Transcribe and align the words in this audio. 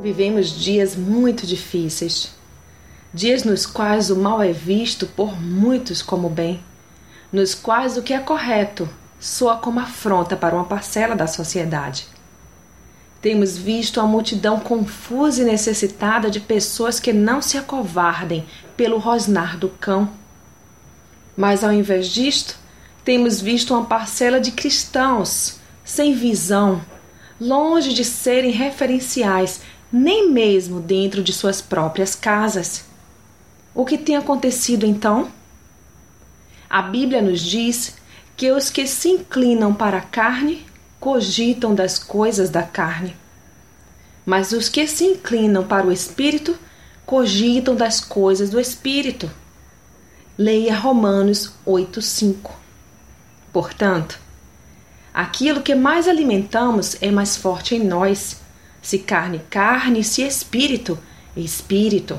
Vivemos 0.00 0.50
dias 0.50 0.94
muito 0.94 1.44
difíceis, 1.44 2.32
dias 3.12 3.42
nos 3.42 3.66
quais 3.66 4.10
o 4.10 4.16
mal 4.16 4.40
é 4.40 4.52
visto 4.52 5.06
por 5.06 5.40
muitos 5.40 6.02
como 6.02 6.28
bem, 6.28 6.60
nos 7.32 7.52
quais 7.52 7.96
o 7.96 8.02
que 8.02 8.14
é 8.14 8.20
correto 8.20 8.88
soa 9.18 9.56
como 9.56 9.80
afronta 9.80 10.36
para 10.36 10.54
uma 10.54 10.66
parcela 10.66 11.16
da 11.16 11.26
sociedade. 11.26 12.06
Temos 13.20 13.58
visto 13.58 14.00
a 14.00 14.06
multidão 14.06 14.60
confusa 14.60 15.42
e 15.42 15.44
necessitada 15.44 16.30
de 16.30 16.38
pessoas 16.38 17.00
que 17.00 17.12
não 17.12 17.42
se 17.42 17.58
acovardem 17.58 18.46
pelo 18.76 18.98
rosnar 18.98 19.58
do 19.58 19.68
cão. 19.68 20.08
Mas 21.36 21.64
ao 21.64 21.72
invés 21.72 22.06
disto, 22.06 22.56
temos 23.04 23.40
visto 23.40 23.74
uma 23.74 23.84
parcela 23.84 24.40
de 24.40 24.52
cristãos 24.52 25.58
sem 25.84 26.14
visão, 26.14 26.80
longe 27.40 27.92
de 27.92 28.04
serem 28.04 28.52
referenciais 28.52 29.60
nem 29.92 30.30
mesmo 30.30 30.80
dentro 30.80 31.22
de 31.22 31.32
suas 31.32 31.60
próprias 31.60 32.14
casas. 32.14 32.84
O 33.74 33.84
que 33.84 33.96
tem 33.96 34.16
acontecido 34.16 34.84
então? 34.84 35.30
A 36.68 36.82
Bíblia 36.82 37.22
nos 37.22 37.40
diz 37.40 37.96
que 38.36 38.52
os 38.52 38.70
que 38.70 38.86
se 38.86 39.08
inclinam 39.08 39.72
para 39.72 39.98
a 39.98 40.02
carne 40.02 40.66
cogitam 41.00 41.74
das 41.74 41.98
coisas 41.98 42.50
da 42.50 42.62
carne, 42.62 43.16
mas 44.26 44.52
os 44.52 44.68
que 44.68 44.86
se 44.86 45.04
inclinam 45.04 45.66
para 45.66 45.86
o 45.86 45.92
espírito 45.92 46.56
cogitam 47.06 47.74
das 47.74 48.00
coisas 48.00 48.50
do 48.50 48.60
espírito. 48.60 49.30
Leia 50.36 50.76
Romanos 50.76 51.52
8:5. 51.64 52.50
Portanto, 53.52 54.20
aquilo 55.14 55.62
que 55.62 55.74
mais 55.74 56.06
alimentamos 56.06 56.96
é 57.00 57.10
mais 57.10 57.36
forte 57.36 57.74
em 57.74 57.82
nós 57.84 58.36
se 58.82 58.98
carne, 58.98 59.40
carne, 59.50 60.02
se 60.04 60.22
espírito, 60.22 60.98
espírito. 61.36 62.18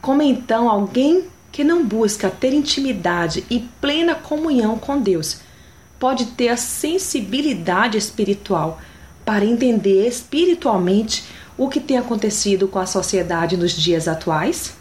Como 0.00 0.22
então 0.22 0.68
alguém 0.68 1.24
que 1.52 1.64
não 1.64 1.84
busca 1.84 2.30
ter 2.30 2.54
intimidade 2.54 3.44
e 3.50 3.60
plena 3.80 4.14
comunhão 4.14 4.78
com 4.78 5.00
Deus 5.00 5.40
pode 5.98 6.26
ter 6.26 6.48
a 6.48 6.56
sensibilidade 6.56 7.98
espiritual 7.98 8.80
para 9.24 9.44
entender 9.44 10.06
espiritualmente 10.08 11.24
o 11.58 11.68
que 11.68 11.78
tem 11.78 11.98
acontecido 11.98 12.66
com 12.66 12.78
a 12.78 12.86
sociedade 12.86 13.56
nos 13.56 13.72
dias 13.72 14.08
atuais? 14.08 14.74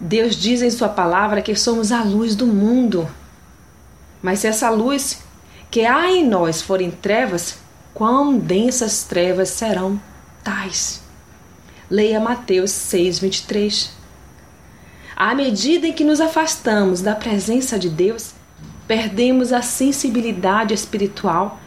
Deus 0.00 0.36
diz 0.36 0.62
em 0.62 0.70
Sua 0.70 0.88
palavra 0.88 1.42
que 1.42 1.54
somos 1.54 1.92
a 1.92 2.02
luz 2.02 2.34
do 2.34 2.46
mundo. 2.46 3.08
Mas 4.22 4.40
se 4.40 4.46
essa 4.46 4.70
luz 4.70 5.22
que 5.70 5.84
há 5.84 6.10
em 6.10 6.26
nós 6.26 6.62
for 6.62 6.80
em 6.80 6.90
trevas, 6.90 7.58
quão 7.94 8.36
densas 8.36 9.04
trevas 9.04 9.48
serão 9.50 10.00
tais. 10.42 11.00
Leia 11.88 12.18
Mateus 12.18 12.72
6:23. 12.72 13.90
À 15.16 15.32
medida 15.34 15.86
em 15.86 15.92
que 15.92 16.02
nos 16.02 16.20
afastamos 16.20 17.00
da 17.00 17.14
presença 17.14 17.78
de 17.78 17.88
Deus, 17.88 18.34
perdemos 18.88 19.52
a 19.52 19.62
sensibilidade 19.62 20.74
espiritual 20.74 21.60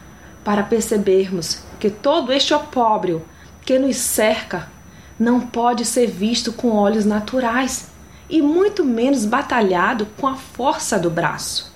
para 0.43 0.63
percebermos 0.63 1.59
que 1.79 1.89
todo 1.89 2.33
este 2.33 2.53
opróbrio 2.53 3.25
que 3.65 3.79
nos 3.79 3.95
cerca 3.95 4.69
não 5.17 5.39
pode 5.39 5.85
ser 5.85 6.07
visto 6.07 6.51
com 6.51 6.71
olhos 6.71 7.05
naturais 7.05 7.87
e 8.29 8.41
muito 8.41 8.83
menos 8.83 9.25
batalhado 9.25 10.05
com 10.17 10.27
a 10.27 10.35
força 10.35 10.99
do 10.99 11.09
braço. 11.09 11.73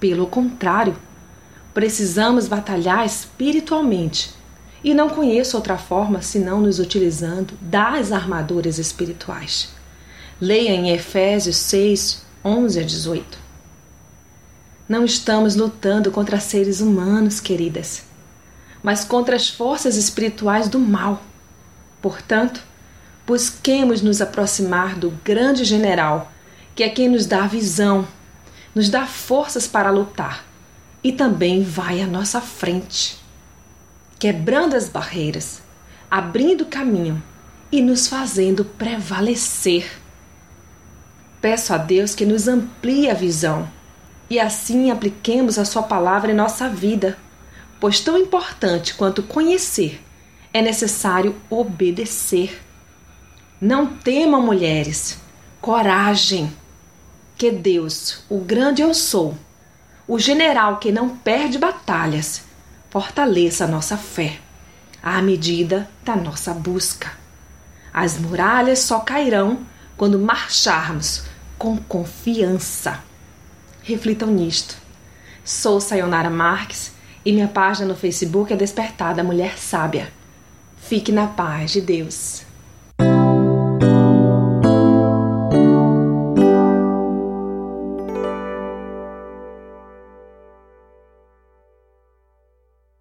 Pelo 0.00 0.26
contrário, 0.26 0.96
Precisamos 1.78 2.48
batalhar 2.48 3.06
espiritualmente. 3.06 4.34
E 4.82 4.92
não 4.92 5.08
conheço 5.08 5.56
outra 5.56 5.78
forma 5.78 6.20
senão 6.20 6.60
nos 6.60 6.80
utilizando 6.80 7.54
das 7.60 8.10
armaduras 8.10 8.78
espirituais. 8.78 9.68
Leia 10.40 10.70
em 10.70 10.90
Efésios 10.90 11.54
6, 11.54 12.26
11 12.44 12.80
a 12.80 12.82
18. 12.82 13.38
Não 14.88 15.04
estamos 15.04 15.54
lutando 15.54 16.10
contra 16.10 16.40
seres 16.40 16.80
humanos, 16.80 17.38
queridas, 17.38 18.02
mas 18.82 19.04
contra 19.04 19.36
as 19.36 19.48
forças 19.48 19.94
espirituais 19.94 20.68
do 20.68 20.80
mal. 20.80 21.22
Portanto, 22.02 22.60
busquemos 23.24 24.02
nos 24.02 24.20
aproximar 24.20 24.96
do 24.96 25.10
grande 25.24 25.64
general, 25.64 26.32
que 26.74 26.82
é 26.82 26.88
quem 26.88 27.08
nos 27.08 27.24
dá 27.24 27.46
visão, 27.46 28.04
nos 28.74 28.88
dá 28.88 29.06
forças 29.06 29.68
para 29.68 29.92
lutar 29.92 30.47
e 31.02 31.12
também 31.12 31.62
vai 31.62 32.00
à 32.00 32.06
nossa 32.06 32.40
frente, 32.40 33.18
quebrando 34.18 34.74
as 34.74 34.88
barreiras, 34.88 35.62
abrindo 36.10 36.66
caminho 36.66 37.22
e 37.70 37.80
nos 37.80 38.08
fazendo 38.08 38.64
prevalecer. 38.64 40.00
Peço 41.40 41.72
a 41.72 41.78
Deus 41.78 42.14
que 42.14 42.26
nos 42.26 42.48
amplie 42.48 43.08
a 43.08 43.14
visão 43.14 43.68
e 44.28 44.38
assim 44.38 44.90
apliquemos 44.90 45.58
a 45.58 45.64
Sua 45.64 45.82
palavra 45.82 46.32
em 46.32 46.34
nossa 46.34 46.68
vida, 46.68 47.16
pois 47.80 48.00
tão 48.00 48.18
importante 48.18 48.94
quanto 48.94 49.22
conhecer, 49.22 50.02
é 50.52 50.60
necessário 50.60 51.36
obedecer. 51.48 52.60
Não 53.60 53.86
temam, 53.86 54.42
mulheres, 54.42 55.18
coragem, 55.60 56.52
que 57.36 57.50
Deus, 57.50 58.24
o 58.28 58.38
grande 58.38 58.82
eu 58.82 58.92
sou, 58.92 59.36
o 60.08 60.18
general 60.18 60.78
que 60.78 60.90
não 60.90 61.10
perde 61.10 61.58
batalhas, 61.58 62.42
fortaleça 62.88 63.66
a 63.66 63.68
nossa 63.68 63.98
fé, 63.98 64.38
à 65.02 65.20
medida 65.20 65.88
da 66.02 66.16
nossa 66.16 66.54
busca. 66.54 67.12
As 67.92 68.18
muralhas 68.18 68.78
só 68.78 69.00
cairão 69.00 69.66
quando 69.98 70.18
marcharmos 70.18 71.24
com 71.58 71.76
confiança. 71.76 73.04
Reflitam 73.82 74.30
nisto. 74.30 74.76
Sou 75.44 75.78
Sayonara 75.78 76.30
Marques 76.30 76.92
e 77.22 77.30
minha 77.30 77.48
página 77.48 77.88
no 77.88 77.96
Facebook 77.96 78.50
é 78.50 78.56
Despertada 78.56 79.22
Mulher 79.22 79.58
Sábia. 79.58 80.10
Fique 80.78 81.12
na 81.12 81.26
paz 81.26 81.72
de 81.72 81.82
Deus. 81.82 82.47